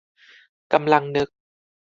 [0.73, 1.29] กำลังนึก